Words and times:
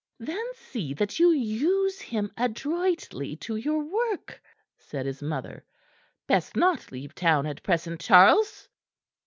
"Then 0.17 0.43
see 0.55 0.95
that 0.95 1.19
you 1.19 1.29
use 1.29 2.01
him 2.01 2.31
adroitly 2.35 3.35
to 3.35 3.55
your 3.55 3.83
work," 3.83 4.41
said 4.79 5.05
his 5.05 5.21
mother. 5.21 5.63
"Best 6.25 6.55
not 6.57 6.91
leave 6.91 7.13
town 7.13 7.45
at 7.45 7.61
present, 7.61 8.01
Charles." 8.01 8.67